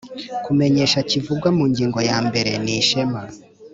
[0.45, 3.19] kumenyesha kivugwa mu ngingo ya mbere nishema